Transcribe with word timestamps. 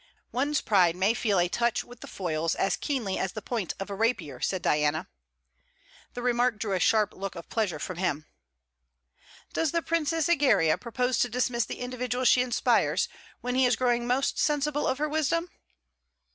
'One's 0.31 0.61
pride 0.61 0.95
may 0.95 1.13
feel 1.13 1.37
a 1.37 1.47
touch 1.47 1.83
with 1.83 1.99
the 1.99 2.07
foils 2.07 2.55
as 2.55 2.75
keenly 2.75 3.19
as 3.19 3.33
the 3.33 3.39
point 3.43 3.75
of 3.79 3.91
a 3.91 3.93
rapier,' 3.93 4.39
said 4.41 4.63
Diana. 4.63 5.07
The 6.15 6.23
remark 6.23 6.57
drew 6.57 6.71
a 6.73 6.79
sharp 6.79 7.13
look 7.13 7.35
of 7.35 7.49
pleasure 7.49 7.77
from 7.77 7.97
him. 7.99 8.25
'Does 9.53 9.71
the 9.71 9.83
Princess 9.83 10.27
Egeria 10.27 10.79
propose 10.79 11.19
to 11.19 11.29
dismiss 11.29 11.65
the 11.65 11.81
individual 11.81 12.25
she 12.25 12.41
inspires, 12.41 13.09
when 13.41 13.53
he 13.53 13.67
is 13.67 13.75
growing 13.75 14.07
most 14.07 14.39
sensible 14.39 14.87
of 14.87 14.97
her 14.97 15.07
wisdom?' 15.07 15.51